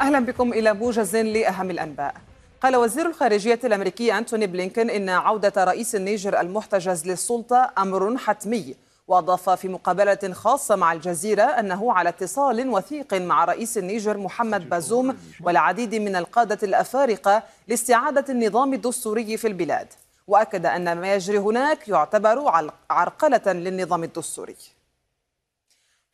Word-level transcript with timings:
أهلا 0.00 0.18
بكم 0.18 0.52
إلى 0.52 0.74
موجز 0.74 1.16
لأهم 1.16 1.70
الأنباء. 1.70 2.14
قال 2.62 2.76
وزير 2.76 3.06
الخارجية 3.06 3.58
الأمريكي 3.64 4.18
أنتوني 4.18 4.46
بلينكن 4.46 4.90
إن 4.90 5.08
عودة 5.08 5.64
رئيس 5.64 5.94
النيجر 5.94 6.40
المحتجز 6.40 7.06
للسلطة 7.06 7.70
أمر 7.78 8.16
حتمي 8.18 8.74
وأضاف 9.08 9.50
في 9.50 9.68
مقابلة 9.68 10.32
خاصة 10.32 10.76
مع 10.76 10.92
الجزيرة 10.92 11.42
أنه 11.42 11.92
على 11.92 12.08
اتصال 12.08 12.68
وثيق 12.68 13.14
مع 13.14 13.44
رئيس 13.44 13.78
النيجر 13.78 14.18
محمد 14.18 14.68
بازوم 14.68 15.16
والعديد 15.40 15.94
من 15.94 16.16
القادة 16.16 16.58
الأفارقة 16.62 17.42
لاستعادة 17.68 18.24
النظام 18.28 18.74
الدستوري 18.74 19.36
في 19.36 19.48
البلاد. 19.48 19.86
وأكد 20.26 20.66
أن 20.66 21.00
ما 21.00 21.14
يجري 21.14 21.38
هناك 21.38 21.88
يعتبر 21.88 22.64
عرقلة 22.90 23.52
للنظام 23.52 24.04
الدستوري. 24.04 24.56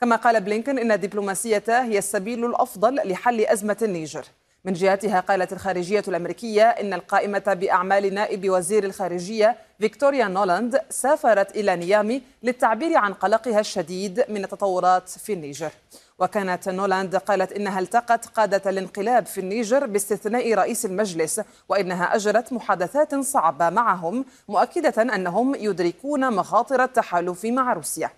كما 0.00 0.16
قال 0.16 0.40
بلينكن 0.40 0.78
إن 0.78 0.92
الدبلوماسية 0.92 1.64
هي 1.68 1.98
السبيل 1.98 2.44
الأفضل 2.44 2.94
لحل 2.94 3.40
أزمة 3.40 3.76
النيجر. 3.82 4.24
من 4.64 4.72
جهتها 4.72 5.20
قالت 5.20 5.52
الخارجية 5.52 6.02
الأمريكية 6.08 6.64
إن 6.64 6.94
القائمة 6.94 7.56
بأعمال 7.60 8.14
نائب 8.14 8.50
وزير 8.50 8.84
الخارجية 8.84 9.56
فيكتوريا 9.80 10.28
نولاند 10.28 10.80
سافرت 10.90 11.56
إلى 11.56 11.76
نيامي 11.76 12.22
للتعبير 12.42 12.96
عن 12.96 13.12
قلقها 13.12 13.60
الشديد 13.60 14.24
من 14.28 14.44
التطورات 14.44 15.08
في 15.08 15.32
النيجر. 15.32 15.70
وكانت 16.18 16.68
نولاند 16.68 17.16
قالت 17.16 17.52
إنها 17.52 17.80
التقت 17.80 18.26
قادة 18.26 18.70
الانقلاب 18.70 19.26
في 19.26 19.40
النيجر 19.40 19.86
باستثناء 19.86 20.54
رئيس 20.54 20.86
المجلس 20.86 21.40
وإنها 21.68 22.14
أجرت 22.14 22.52
محادثات 22.52 23.14
صعبة 23.14 23.70
معهم 23.70 24.24
مؤكدة 24.48 25.02
أنهم 25.02 25.54
يدركون 25.54 26.32
مخاطر 26.32 26.84
التحالف 26.84 27.44
مع 27.44 27.72
روسيا. 27.72 28.10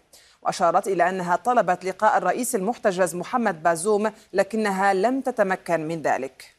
وأشارت 0.43 0.89
إلى 0.89 1.09
أنها 1.09 1.37
طلبت 1.37 1.85
لقاء 1.85 2.19
الرئيس 2.19 2.55
المحتجز 2.55 3.15
محمد 3.15 3.63
بازوم 3.63 4.13
لكنها 4.33 4.95
لم 4.95 5.21
تتمكن 5.21 5.89
من 5.89 6.03
ذلك. 6.03 6.55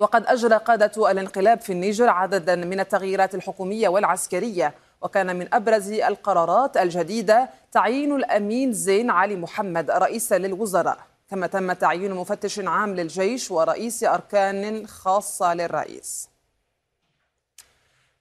وقد 0.00 0.26
أجرى 0.26 0.56
قادة 0.56 1.10
الانقلاب 1.10 1.60
في 1.60 1.72
النيجر 1.72 2.08
عددا 2.08 2.54
من 2.54 2.80
التغييرات 2.80 3.34
الحكومية 3.34 3.88
والعسكرية 3.88 4.74
وكان 5.02 5.36
من 5.36 5.54
أبرز 5.54 5.90
القرارات 5.92 6.76
الجديدة 6.76 7.50
تعيين 7.72 8.16
الأمين 8.16 8.72
زين 8.72 9.10
علي 9.10 9.36
محمد 9.36 9.90
رئيسا 9.90 10.38
للوزراء. 10.38 10.98
كما 11.30 11.46
تم 11.46 11.72
تعيين 11.72 12.14
مفتش 12.14 12.58
عام 12.58 12.94
للجيش 12.94 13.50
ورئيس 13.50 14.04
أركان 14.04 14.86
خاصة 14.86 15.54
للرئيس. 15.54 16.28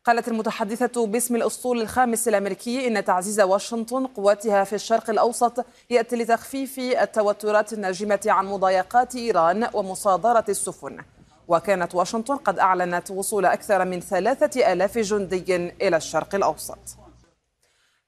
قالت 0.07 0.27
المتحدثة 0.27 1.05
باسم 1.05 1.35
الأسطول 1.35 1.81
الخامس 1.81 2.27
الأمريكي 2.27 2.87
إن 2.87 3.05
تعزيز 3.05 3.41
واشنطن 3.41 4.07
قواتها 4.07 4.63
في 4.63 4.75
الشرق 4.75 5.09
الأوسط 5.09 5.65
يأتي 5.89 6.15
لتخفيف 6.15 6.79
التوترات 6.79 7.73
الناجمة 7.73 8.19
عن 8.25 8.45
مضايقات 8.45 9.15
إيران 9.15 9.69
ومصادرة 9.73 10.45
السفن. 10.49 10.97
وكانت 11.47 11.95
واشنطن 11.95 12.35
قد 12.35 12.59
أعلنت 12.59 13.11
وصول 13.11 13.45
أكثر 13.45 13.85
من 13.85 13.99
ثلاثة 13.99 14.73
ألاف 14.73 14.97
جندي 14.97 15.55
إلى 15.55 15.97
الشرق 15.97 16.35
الأوسط. 16.35 16.79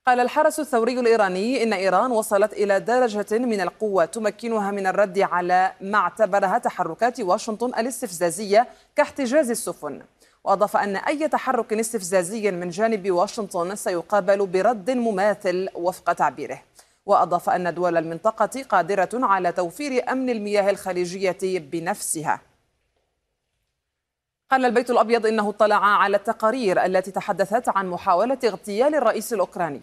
قال 0.07 0.19
الحرس 0.19 0.59
الثوري 0.59 0.99
الإيراني 0.99 1.63
إن 1.63 1.73
إيران 1.73 2.11
وصلت 2.11 2.53
إلى 2.53 2.79
درجة 2.79 3.37
من 3.37 3.61
القوة 3.61 4.05
تمكنها 4.05 4.71
من 4.71 4.87
الرد 4.87 5.19
على 5.19 5.71
ما 5.81 5.97
اعتبرها 5.97 6.57
تحركات 6.57 7.19
واشنطن 7.19 7.79
الاستفزازية 7.79 8.67
كاحتجاز 8.95 9.49
السفن. 9.49 10.01
وأضاف 10.43 10.77
أن 10.77 10.95
أي 10.95 11.27
تحرك 11.27 11.73
استفزازي 11.73 12.51
من 12.51 12.69
جانب 12.69 13.11
واشنطن 13.11 13.75
سيقابل 13.75 14.47
برد 14.47 14.91
مماثل 14.91 15.69
وفق 15.75 16.13
تعبيره. 16.13 16.61
وأضاف 17.05 17.49
أن 17.49 17.73
دول 17.73 17.97
المنطقة 17.97 18.63
قادرة 18.69 19.09
على 19.13 19.51
توفير 19.51 20.11
أمن 20.11 20.29
المياه 20.29 20.69
الخليجية 20.69 21.37
بنفسها. 21.43 22.41
قال 24.51 24.65
البيت 24.65 24.89
الأبيض 24.89 25.25
إنه 25.25 25.49
اطلع 25.49 25.85
على 25.85 26.17
التقارير 26.17 26.85
التي 26.85 27.11
تحدثت 27.11 27.69
عن 27.69 27.87
محاولة 27.87 28.37
اغتيال 28.43 28.95
الرئيس 28.95 29.33
الأوكراني. 29.33 29.81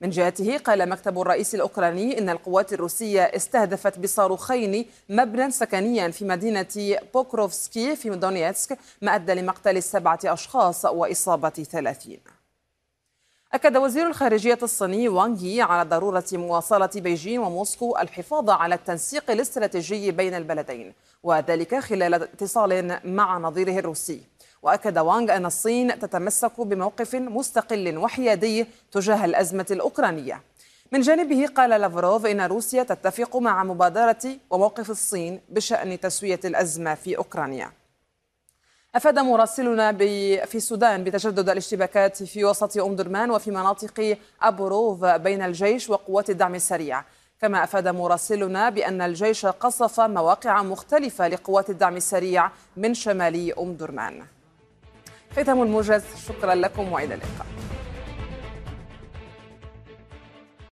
من 0.00 0.10
جهته 0.10 0.58
قال 0.58 0.88
مكتب 0.88 1.20
الرئيس 1.20 1.54
الأوكراني 1.54 2.18
إن 2.18 2.30
القوات 2.30 2.72
الروسية 2.72 3.22
استهدفت 3.22 3.98
بصاروخين 3.98 4.86
مبنى 5.08 5.50
سكنيا 5.50 6.08
في 6.08 6.24
مدينة 6.24 6.98
بوكروفسكي 7.14 7.96
في 7.96 8.10
دونيتسك 8.10 8.78
ما 9.02 9.14
أدى 9.14 9.34
لمقتل 9.34 9.82
سبعة 9.82 10.18
أشخاص 10.24 10.84
وإصابة 10.84 11.48
ثلاثين. 11.48 12.20
أكد 13.52 13.76
وزير 13.76 14.06
الخارجية 14.06 14.58
الصيني 14.62 15.08
وانغ 15.08 15.44
يي 15.44 15.62
على 15.62 15.88
ضرورة 15.88 16.24
مواصلة 16.32 16.90
بيجين 16.94 17.38
وموسكو 17.38 17.96
الحفاظ 17.98 18.50
على 18.50 18.74
التنسيق 18.74 19.30
الاستراتيجي 19.30 20.10
بين 20.10 20.34
البلدين 20.34 20.94
وذلك 21.22 21.78
خلال 21.78 22.14
اتصال 22.14 23.00
مع 23.04 23.38
نظيره 23.38 23.78
الروسي. 23.78 24.22
وأكد 24.62 24.98
وانغ 24.98 25.36
أن 25.36 25.46
الصين 25.46 25.98
تتمسك 25.98 26.60
بموقف 26.60 27.14
مستقل 27.14 27.98
وحيادي 27.98 28.66
تجاه 28.92 29.24
الأزمة 29.24 29.66
الأوكرانية. 29.70 30.42
من 30.92 31.00
جانبه 31.00 31.46
قال 31.46 31.70
لافروف 31.70 32.26
إن 32.26 32.40
روسيا 32.40 32.82
تتفق 32.82 33.36
مع 33.36 33.64
مبادرة 33.64 34.36
وموقف 34.50 34.90
الصين 34.90 35.40
بشأن 35.48 36.00
تسوية 36.00 36.40
الأزمة 36.44 36.94
في 36.94 37.16
أوكرانيا. 37.16 37.72
أفاد 38.94 39.18
مراسلنا 39.18 39.92
في 40.46 40.54
السودان 40.54 41.04
بتجدد 41.04 41.48
الاشتباكات 41.48 42.22
في 42.22 42.44
وسط 42.44 42.78
أم 42.78 42.96
درمان 42.96 43.30
وفي 43.30 43.50
مناطق 43.50 44.16
أبروف 44.42 45.04
بين 45.04 45.42
الجيش 45.42 45.90
وقوات 45.90 46.30
الدعم 46.30 46.54
السريع. 46.54 47.04
كما 47.40 47.64
أفاد 47.64 47.88
مراسلنا 47.88 48.70
بأن 48.70 49.02
الجيش 49.02 49.46
قصف 49.46 50.00
مواقع 50.00 50.62
مختلفة 50.62 51.28
لقوات 51.28 51.70
الدعم 51.70 51.96
السريع 51.96 52.50
من 52.76 52.94
شمال 52.94 53.58
أم 53.58 53.72
درمان. 53.72 54.26
ختام 55.36 55.62
الموجز 55.62 56.04
شكرا 56.28 56.54
لكم 56.54 56.92
وإلى 56.92 57.14
اللقاء. 57.14 57.47